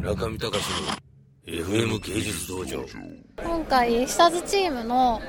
[0.00, 0.64] 中見隆
[1.46, 2.82] の FM 芸術道場。
[3.36, 5.20] 今回下津チームの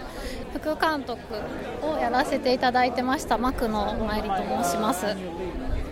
[0.54, 1.20] 副監督
[1.82, 5.06] をやらせていただいてました牧野真理と申します。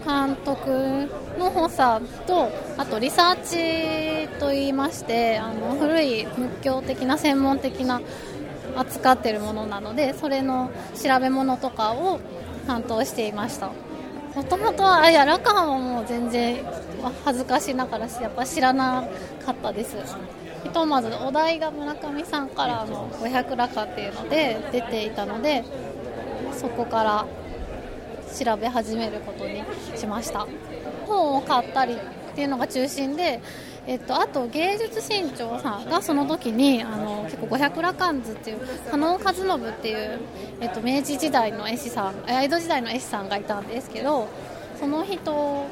[0.05, 7.99] 監督の補佐とあとリサーチといいましてあの古い仏教的な専門的な
[8.77, 12.21] 扱っているものなのでそれの調べ物とかを
[12.65, 13.71] 担当していました。
[14.35, 16.63] もともとはやらかはもう全然
[17.25, 19.07] 恥ずかしながらやっぱ知らな
[19.45, 19.95] かったです
[20.63, 25.63] ひとまずお題が村上さんからの500ラカっていうので出ていたので
[26.53, 27.25] そこから
[28.37, 29.63] 調べ始めることに
[29.95, 30.45] しました。
[31.09, 31.97] 本を買ったりっ
[32.35, 33.41] ていうのが中心で、
[33.87, 38.59] えっと、あと芸術新潮さんがその時にあの結構500羅漢図っていう
[38.91, 40.19] 加納和信っていう、
[40.61, 44.27] えっと、明治時代の絵師さん江戸時代の絵師さんがいたんですけど
[44.79, 45.65] その人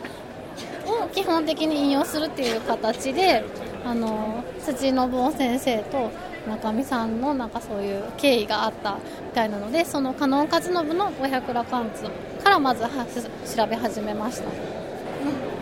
[1.14, 3.44] 基本的に引用するっていう形で
[3.86, 6.12] あの辻信夫先生と
[6.48, 12.04] 中見さんのなんかそういう経緯があったみたいなのでその加納和信の500羅漢図
[12.44, 14.50] からまず調べ始めました。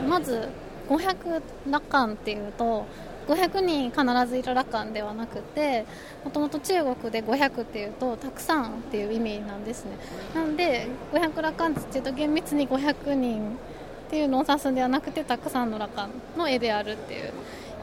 [0.08, 0.48] まず
[0.88, 2.86] 500羅漢っていうと
[3.28, 5.86] 500人必ずいる羅漢ではなくて
[6.24, 9.92] もともと中国で500っていうとたくさんっていう意味なんですね。
[10.36, 13.58] なんで500羅漢図っていうと厳密に500人
[14.06, 17.34] っていうのを指すんではなくてたくさんの羅漢の絵であるっていう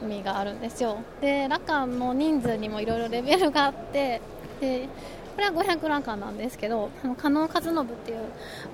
[0.03, 0.97] 意味があるんですよ。
[1.21, 4.21] で羅漢の人数にもいろいろレベルがあって
[4.59, 4.87] で
[5.35, 8.19] これは500羅漢なんですけど加納和信っていう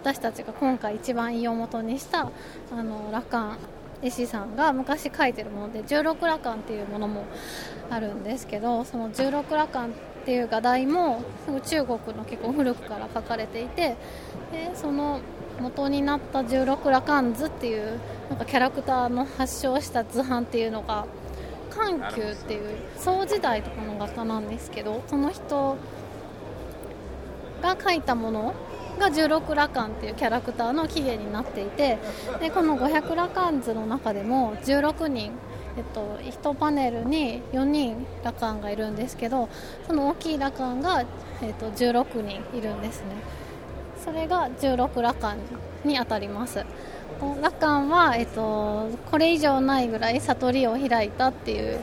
[0.02, 2.30] 私たちが今回一番胃を元にした
[2.72, 3.58] あの羅漢
[4.02, 7.26] 絵師さんが昔書いてるもので16羅漢っていうものも
[7.90, 9.88] あるんですけどその16羅漢
[10.22, 11.24] っていう画題も
[11.66, 13.96] 中国の結構古くから書かれていて
[14.52, 15.22] でその
[15.60, 21.06] 元になった16羅漢図っていうなんかキャラクターの発祥した図版っていうのが
[21.70, 25.78] 緩急っていう宋時代とかの画家なんですけどその人
[27.62, 28.54] が描いたもの
[29.00, 31.98] が16羅漢っていうキャラクターの起源になっていて
[32.40, 35.32] でこの500羅漢図の中でも16人
[35.80, 39.48] えっと、1パネルに4人羅漢がいるんですけど
[39.88, 41.06] その大きい羅漢が、
[41.42, 43.16] えっと、16人いるんですね。
[44.04, 45.38] それが16羅漢
[45.86, 46.66] に当たります。
[47.42, 51.80] 羅漢は、えっと、これ以上ないぐらい悟りを開いたっていう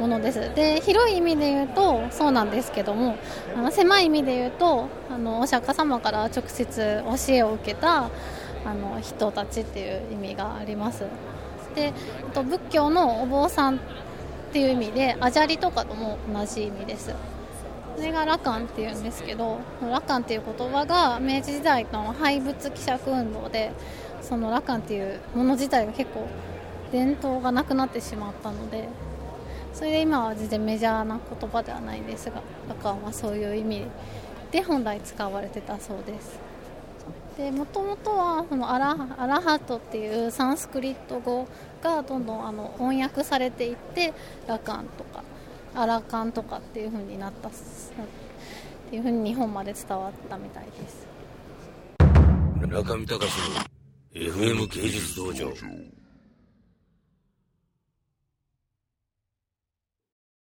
[0.00, 0.52] ものです。
[0.54, 3.16] で広い意味で言うとそうなんですけども
[3.56, 8.10] あの狭い意味で言うとあのお釈迦様から直接教えを受けた
[8.64, 11.04] あの人たちっていう意味があります。
[11.74, 11.92] で
[12.34, 13.78] と仏教のお坊さんっ
[14.52, 17.14] ていう意味でアジャリとかとも同じ意味です。
[17.96, 23.72] それが羅漢っていうんですけど羅漢っていう言葉が明治時代の廃仏希釈運動で
[24.22, 26.26] その羅漢っていうもの自体が結構
[26.92, 28.88] 伝統がなくなってしまったので
[29.74, 33.84] それで今は全然メジャーな言葉ではないんですが羅漢はそういう意味
[34.50, 36.49] で本来使われてたそうです。
[37.40, 41.48] でもともとはそのアラアラハトっていうサンスクリット語
[41.82, 44.12] がどんどんあの翻訳されていって
[44.46, 45.24] ラカンとか
[45.74, 47.52] アラカンとかっていう風になったっ
[48.90, 51.06] ていう風に日本まで伝わったみたいです。
[52.68, 53.64] 中見隆の
[54.12, 55.50] FM 芸術道場。